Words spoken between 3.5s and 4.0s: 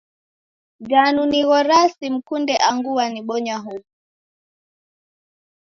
huw'u?